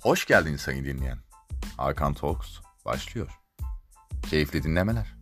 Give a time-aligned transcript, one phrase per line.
[0.00, 1.18] Hoş geldin sayın dinleyen.
[1.76, 2.48] Hakan Talks
[2.84, 3.28] başlıyor.
[4.30, 5.14] Keyifli dinlemeler.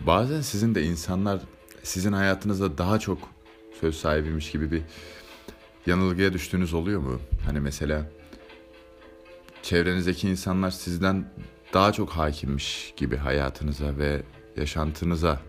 [0.00, 1.40] Bazen sizin de insanlar
[1.82, 3.18] sizin hayatınızda daha çok
[3.80, 4.82] söz sahibiymiş gibi bir
[5.86, 7.20] yanılgıya düştüğünüz oluyor mu?
[7.44, 8.06] Hani mesela
[9.62, 11.32] çevrenizdeki insanlar sizden
[11.72, 14.22] daha çok hakimmiş gibi hayatınıza ve
[14.56, 15.40] yaşantınıza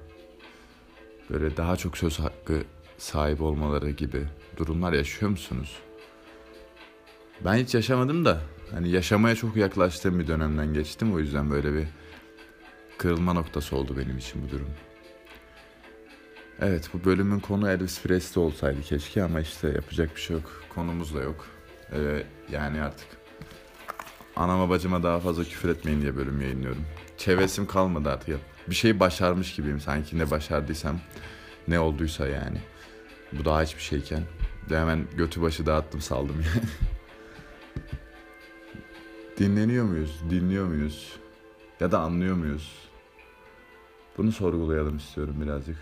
[1.30, 2.63] böyle daha çok söz hakkı
[2.99, 4.27] sahip olmaları gibi
[4.58, 5.77] durumlar yaşıyor musunuz?
[7.45, 8.41] Ben hiç yaşamadım da
[8.72, 11.88] hani yaşamaya çok yaklaştığım bir dönemden geçtim o yüzden böyle bir
[12.98, 14.70] kırılma noktası oldu benim için bu durum.
[16.62, 20.63] Evet bu bölümün konu Elvis Presley olsaydı keşke ama işte yapacak bir şey yok.
[20.75, 21.45] Konumuz da yok.
[21.94, 23.08] Ee, yani artık
[24.36, 26.86] anama bacıma daha fazla küfür etmeyin diye bölüm yayınlıyorum.
[27.17, 28.39] Çevesim kalmadı artık.
[28.67, 31.00] Bir şeyi başarmış gibiyim sanki ne başardıysam
[31.67, 32.61] ne olduysa yani.
[33.33, 34.23] Bu daha hiçbir şeyken.
[34.69, 36.67] De hemen götü başı dağıttım saldım yani.
[39.38, 40.21] Dinleniyor muyuz?
[40.30, 41.16] Dinliyor muyuz?
[41.80, 42.89] Ya da anlıyor muyuz?
[44.17, 45.77] Bunu sorgulayalım istiyorum birazcık.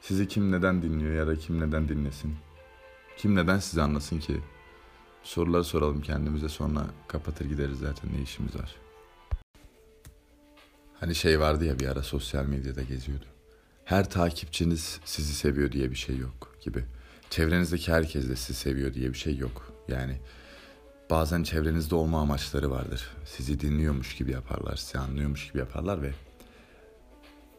[0.00, 2.36] Sizi kim neden dinliyor ya da kim neden dinlesin?
[3.16, 4.40] Kim neden sizi anlasın ki?
[5.22, 8.76] Soruları soralım kendimize sonra kapatır gideriz zaten ne işimiz var.
[11.00, 13.35] Hani şey vardı ya bir ara sosyal medyada geziyordu.
[13.86, 16.84] Her takipçiniz sizi seviyor diye bir şey yok gibi.
[17.30, 19.72] Çevrenizdeki herkes de sizi seviyor diye bir şey yok.
[19.88, 20.20] Yani
[21.10, 23.10] bazen çevrenizde olma amaçları vardır.
[23.24, 26.12] Sizi dinliyormuş gibi yaparlar, sizi anlıyormuş gibi yaparlar ve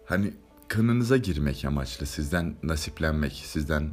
[0.05, 0.33] hani
[0.67, 3.89] kanınıza girmek amaçlı, sizden nasiplenmek, sizden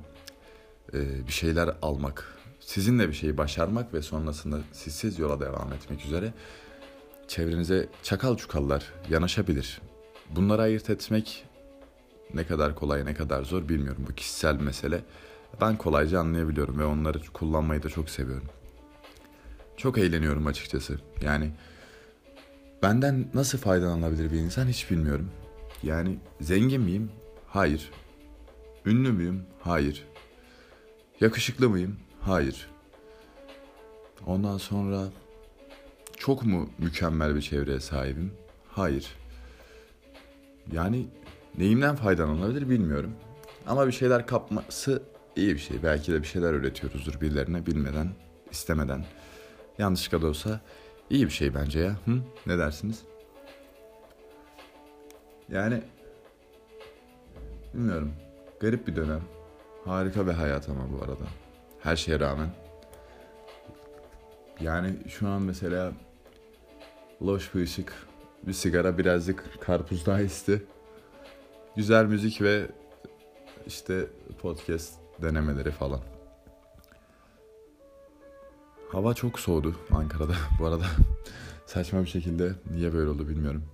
[0.95, 6.33] e, bir şeyler almak, sizinle bir şeyi başarmak ve sonrasında sizsiz yola devam etmek üzere
[7.29, 9.81] çevrenize çakal çukallar yanaşabilir.
[10.31, 11.45] Bunları ayırt etmek
[12.35, 14.05] ne kadar kolay ne kadar zor bilmiyorum.
[14.09, 15.01] Bu kişisel mesele.
[15.61, 18.49] Ben kolayca anlayabiliyorum ve onları kullanmayı da çok seviyorum.
[19.77, 20.99] Çok eğleniyorum açıkçası.
[21.23, 21.51] Yani
[22.83, 25.31] benden nasıl faydalanabilir bir insan hiç bilmiyorum.
[25.83, 27.11] Yani zengin miyim?
[27.47, 27.91] Hayır.
[28.87, 29.43] Ünlü müyüm?
[29.61, 30.05] Hayır.
[31.21, 31.97] Yakışıklı mıyım?
[32.21, 32.69] Hayır.
[34.27, 35.09] Ondan sonra
[36.17, 38.33] çok mu mükemmel bir çevreye sahibim?
[38.69, 39.17] Hayır.
[40.73, 41.07] Yani
[41.59, 43.15] neyimden faydalanabilir bilmiyorum.
[43.67, 45.03] Ama bir şeyler kapması
[45.37, 45.83] iyi bir şey.
[45.83, 48.09] Belki de bir şeyler öğretiyoruzdur birilerine bilmeden,
[48.51, 49.05] istemeden.
[49.79, 50.61] Yanlışlıkla da olsa
[51.11, 51.91] iyi bir şey bence ya.
[51.91, 52.19] Hı?
[52.47, 53.03] Ne dersiniz?
[55.49, 55.83] Yani
[57.75, 58.13] bilmiyorum.
[58.61, 59.21] Garip bir dönem.
[59.85, 61.25] Harika bir hayat ama bu arada.
[61.81, 62.49] Her şeye rağmen.
[64.61, 65.93] Yani şu an mesela
[67.23, 67.93] loş bir ışık,
[68.47, 70.63] bir sigara, birazcık karpuz daha isti.
[71.77, 72.71] Güzel müzik ve
[73.67, 74.07] işte
[74.43, 76.01] podcast denemeleri falan.
[78.93, 80.85] Hava çok soğudu Ankara'da bu arada.
[81.67, 83.65] Saçma bir şekilde niye böyle oldu bilmiyorum.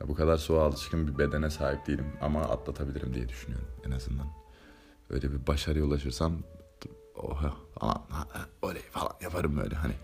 [0.00, 4.26] Ya bu kadar soğuğa alışkın bir bedene sahip değilim ama atlatabilirim diye düşünüyorum en azından.
[5.10, 6.38] Öyle bir başarıya ulaşırsam
[7.16, 8.02] oha falan
[8.62, 9.94] oley falan yaparım böyle hani.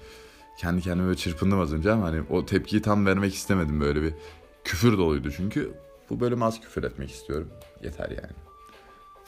[0.59, 4.15] Kendi kendime böyle çırpındım az önce ama hani o tepkiyi tam vermek istemedim böyle bir
[4.65, 5.75] küfür doluydu çünkü.
[6.11, 7.51] Bu bölüm az küfür etmek istiyorum.
[7.83, 8.37] Yeter yani.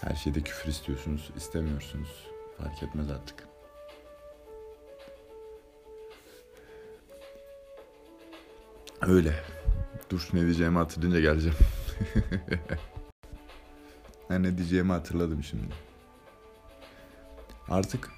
[0.00, 2.26] Her şeyde küfür istiyorsunuz, istemiyorsunuz.
[2.58, 3.48] Fark etmez artık.
[9.00, 9.34] Öyle.
[10.10, 11.58] Dur ne diyeceğimi hatırlayınca geleceğim.
[14.30, 15.74] ne diyeceğimi hatırladım şimdi.
[17.68, 18.10] Artık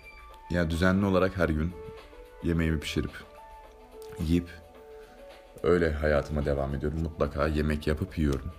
[0.51, 1.73] ya düzenli olarak her gün
[2.43, 3.13] yemeğimi pişirip
[4.21, 4.64] yiyip
[5.65, 7.03] öyle hayatıma devam ediyorum.
[7.03, 8.53] Mutlaka yemek yapıp yiyorum.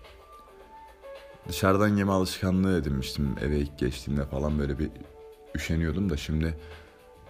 [1.48, 4.90] Dışarıdan yeme alışkanlığı edinmiştim eve ilk geçtiğimde falan böyle bir
[5.56, 6.58] üşeniyordum da şimdi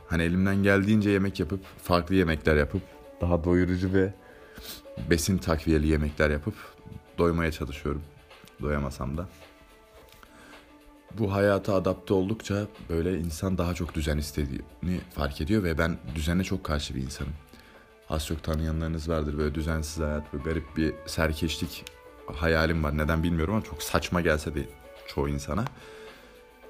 [0.07, 2.81] hani elimden geldiğince yemek yapıp farklı yemekler yapıp
[3.21, 4.13] daha doyurucu ve
[5.09, 6.53] besin takviyeli yemekler yapıp
[7.17, 8.01] doymaya çalışıyorum.
[8.61, 9.27] Doyamasam da.
[11.19, 16.43] Bu hayata adapte oldukça böyle insan daha çok düzen istediğini fark ediyor ve ben düzene
[16.43, 17.33] çok karşı bir insanım.
[18.09, 21.85] Az çok tanıyanlarınız vardır böyle düzensiz hayat, böyle garip bir serkeşlik
[22.27, 22.97] hayalim var.
[22.97, 24.69] Neden bilmiyorum ama çok saçma gelse de
[25.07, 25.65] çoğu insana.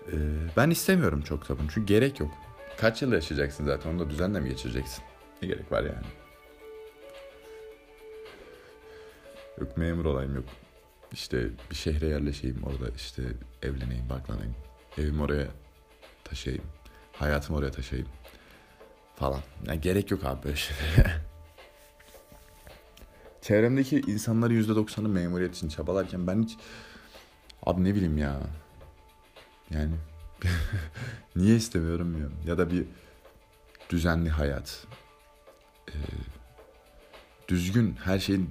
[0.07, 0.15] Ee,
[0.57, 2.31] ben istemiyorum çok tabii çünkü gerek yok.
[2.77, 5.03] Kaç yıl yaşayacaksın zaten onu da düzenle mi geçireceksin?
[5.41, 6.05] Ne gerek var yani?
[9.59, 10.45] Yok memur olayım yok.
[11.11, 13.23] İşte bir şehre yerleşeyim orada işte
[13.61, 14.55] evleneyim, baklanayım.
[14.97, 15.47] Evimi oraya
[16.23, 16.65] taşıyayım.
[17.13, 18.09] Hayatımı oraya taşıyayım.
[19.15, 19.39] Falan.
[19.67, 21.15] Yani gerek yok abi böyle şeylere.
[23.45, 26.57] Çevremdeki insanların %90'ı memuriyet için çabalarken ben hiç...
[27.65, 28.39] Abi ne bileyim ya.
[29.69, 29.91] Yani
[31.35, 32.35] Niye istemiyorum bilmiyorum.
[32.47, 32.85] Ya da bir
[33.89, 34.87] düzenli hayat.
[35.89, 35.93] Ee,
[37.47, 38.49] düzgün her şeyin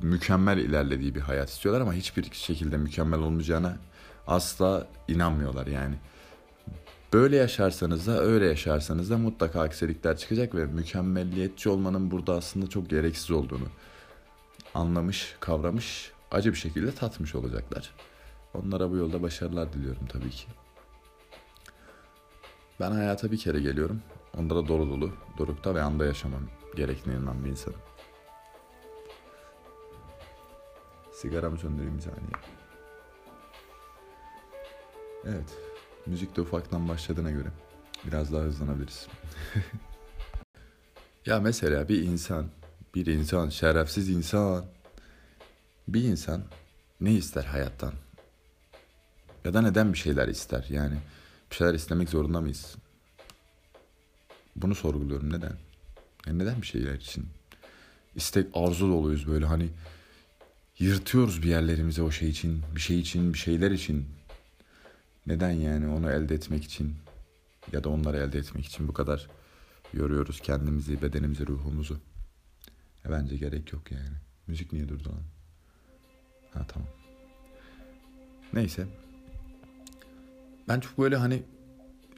[0.00, 3.78] mükemmel ilerlediği bir hayat istiyorlar ama hiçbir şekilde mükemmel olmayacağına
[4.26, 5.94] asla inanmıyorlar yani.
[7.12, 12.90] Böyle yaşarsanız da öyle yaşarsanız da mutlaka aksilikler çıkacak ve mükemmelliyetçi olmanın burada aslında çok
[12.90, 13.66] gereksiz olduğunu
[14.74, 17.94] anlamış, kavramış, acı bir şekilde tatmış olacaklar.
[18.54, 20.46] Onlara bu yolda başarılar diliyorum tabii ki.
[22.80, 24.02] Ben hayata bir kere geliyorum.
[24.38, 26.42] Onda da dolu dolu, dorukta ve anda yaşamam
[26.76, 27.80] gerektiğine inanan bir insanım.
[31.12, 32.30] Sigaramı söndüreyim bir saniye.
[35.24, 35.58] Evet.
[36.06, 37.48] Müzik de ufaktan başladığına göre
[38.06, 39.08] biraz daha hızlanabiliriz.
[41.26, 42.46] ya mesela bir insan,
[42.94, 44.64] bir insan, şerefsiz insan.
[45.88, 46.42] Bir insan
[47.00, 47.92] ne ister hayattan?
[49.44, 50.66] Ya da neden bir şeyler ister?
[50.68, 50.96] Yani
[51.50, 52.76] bir şeyler istemek zorunda mıyız?
[54.56, 55.56] Bunu sorguluyorum neden?
[56.26, 57.26] Yani neden bir şeyler için?
[58.14, 59.68] İstek arzu doluyuz böyle hani
[60.78, 64.06] yırtıyoruz bir yerlerimize o şey için, bir şey için, bir şeyler için.
[65.26, 66.94] Neden yani onu elde etmek için
[67.72, 69.28] ya da onları elde etmek için bu kadar
[69.92, 72.00] yoruyoruz kendimizi, bedenimizi, ruhumuzu?
[73.04, 74.16] Ya bence gerek yok yani.
[74.46, 75.22] Müzik niye durdu lan?
[76.54, 76.88] Ha tamam.
[78.52, 78.86] Neyse.
[80.68, 81.42] Ben çok böyle hani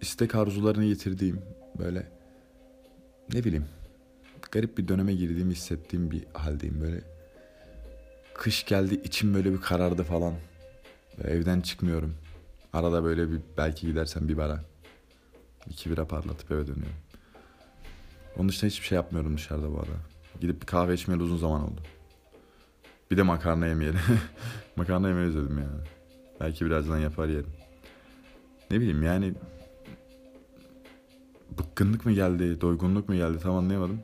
[0.00, 1.40] istek arzularını yitirdiğim
[1.78, 2.12] böyle
[3.32, 3.66] ne bileyim
[4.52, 7.00] garip bir döneme girdiğimi hissettiğim bir haldeyim böyle.
[8.34, 10.34] Kış geldi içim böyle bir karardı falan.
[11.24, 12.14] Evden çıkmıyorum.
[12.72, 14.60] Arada böyle bir belki gidersen bir bara.
[15.70, 16.96] iki bira parlatıp eve dönüyorum.
[18.36, 20.11] Onun dışında hiçbir şey yapmıyorum dışarıda bu arada.
[20.42, 21.80] Gidip bir kahve içmeyeli uzun zaman oldu.
[23.10, 24.00] Bir de makarna yemeyelim.
[24.76, 25.68] makarna yemeyi özledim ya.
[26.40, 27.52] Belki birazdan yapar yerim.
[28.70, 29.34] Ne bileyim yani
[31.58, 34.00] bıkkınlık mı geldi, doygunluk mu geldi tam anlayamadım.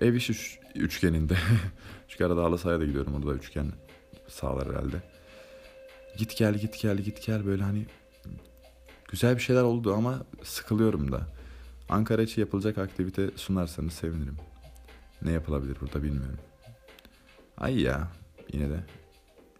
[0.00, 1.36] Ev işi üç, üçgeninde.
[2.08, 3.72] Çünkü arada halı sahaya da gidiyorum orada üçgen
[4.28, 4.96] sağlar herhalde.
[6.16, 7.86] Git gel git gel git gel böyle hani
[9.08, 11.20] güzel bir şeyler oldu ama sıkılıyorum da.
[11.88, 14.36] Ankara için yapılacak aktivite sunarsanız sevinirim.
[15.22, 16.38] Ne yapılabilir burada bilmiyorum.
[17.58, 18.08] Ay ya
[18.52, 18.80] yine de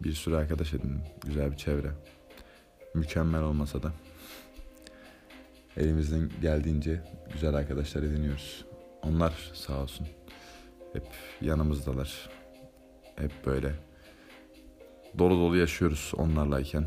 [0.02, 1.00] bir sürü arkadaş edin.
[1.26, 1.90] Güzel bir çevre.
[2.94, 3.92] Mükemmel olmasa da
[5.76, 7.00] elimizden geldiğince
[7.32, 8.64] güzel arkadaşlar ediniyoruz.
[9.02, 10.06] Onlar sağ olsun
[10.92, 11.06] hep
[11.40, 12.30] yanımızdalar.
[13.16, 13.74] Hep böyle
[15.18, 16.84] dolu dolu yaşıyoruz onlarlayken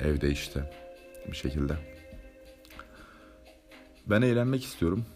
[0.00, 0.70] evde işte
[1.26, 1.76] bir şekilde.
[4.06, 5.06] Ben eğlenmek istiyorum.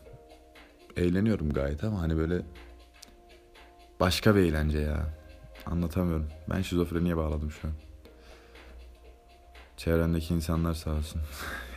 [0.97, 2.43] Eğleniyorum gayet ama hani böyle
[4.03, 5.07] başka bir eğlence ya.
[5.67, 6.29] Anlatamıyorum.
[6.51, 7.75] Ben şizofreniye bağladım şu an.
[9.77, 11.23] Çevremdeki insanlar sağ olsun.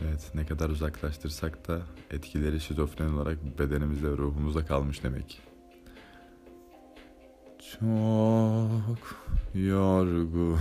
[0.00, 1.80] evet ne kadar uzaklaştırsak da
[2.10, 5.40] etkileri şizofren olarak bedenimizde ve ruhumuzda kalmış demek.
[7.80, 8.98] Çok
[9.54, 10.60] yorgunum.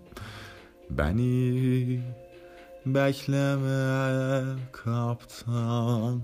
[0.90, 2.00] Beni
[2.86, 6.22] bekleme kaptan.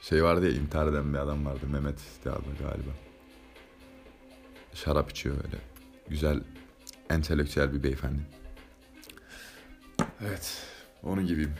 [0.00, 1.66] Şey vardı ya intihar eden bir adam vardı.
[1.66, 2.90] Mehmet diye adı galiba.
[4.74, 5.58] Şarap içiyor öyle.
[6.08, 6.40] Güzel,
[7.10, 8.22] entelektüel bir beyefendi.
[10.20, 10.62] Evet,
[11.02, 11.54] onun gibiyim.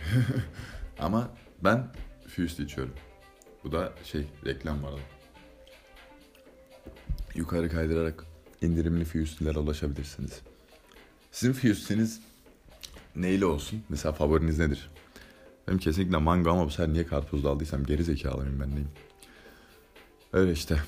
[0.98, 1.30] Ama
[1.64, 1.92] ben
[2.28, 2.94] Fused içiyorum.
[3.64, 4.88] Bu da şey, reklam var.
[4.88, 5.21] arada.
[7.34, 8.24] Yukarı kaydırarak
[8.62, 10.40] indirimli Fused'lere ulaşabilirsiniz.
[11.32, 12.20] Sizin Fused'iniz
[13.16, 13.82] neyle olsun?
[13.88, 14.90] Mesela favoriniz nedir?
[15.68, 18.88] Benim kesinlikle mango ama bu sefer niye karpuzlu aldıysam geri zekalı mıyım ben neyim?
[20.32, 20.82] Öyle işte.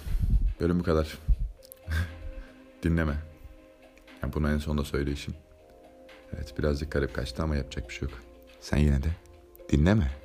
[0.60, 1.18] Bölüm bu kadar.
[2.82, 3.14] Dinleme.
[4.22, 5.34] Yani bunu en sonunda söyleyişim.
[6.36, 8.18] Evet birazcık garip kaçtı ama yapacak bir şey yok.
[8.60, 9.08] Sen yine de
[9.70, 10.23] dinleme.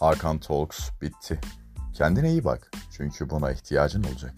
[0.00, 1.40] Hakan Talks bitti.
[1.94, 2.70] Kendine iyi bak.
[2.90, 4.34] Çünkü buna ihtiyacın olacak.